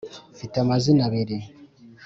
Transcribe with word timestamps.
mfite 0.35 0.55
amazina 0.65 1.01
abiri. 1.07 1.37